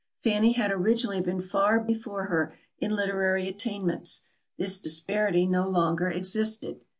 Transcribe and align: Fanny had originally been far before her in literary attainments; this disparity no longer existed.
Fanny 0.23 0.53
had 0.53 0.71
originally 0.71 1.21
been 1.21 1.39
far 1.39 1.79
before 1.79 2.23
her 2.25 2.55
in 2.79 2.89
literary 2.95 3.47
attainments; 3.47 4.23
this 4.57 4.79
disparity 4.79 5.45
no 5.45 5.67
longer 5.69 6.09
existed. 6.09 6.81